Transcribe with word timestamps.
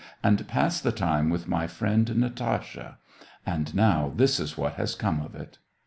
and 0.23 0.47
pass 0.47 0.81
the 0.81 0.91
time 0.91 1.29
with 1.29 1.47
my 1.47 1.67
friend 1.67 2.15
Natasha? 2.17 2.97
And 3.45 3.75
now 3.75 4.11
this 4.15 4.39
is 4.39 4.57
what 4.57 4.73
has 4.73 4.95
come 4.95 5.21
of 5.21 5.35
it." 5.35 5.59